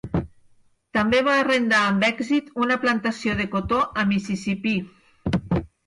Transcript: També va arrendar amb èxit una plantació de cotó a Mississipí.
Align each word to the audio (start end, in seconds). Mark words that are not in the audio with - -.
També 0.97 1.19
va 1.27 1.35
arrendar 1.41 1.83
amb 1.91 2.07
èxit 2.09 2.49
una 2.65 2.81
plantació 2.87 3.39
de 3.43 3.49
cotó 3.55 3.87
a 4.05 4.11
Mississipí. 4.15 4.77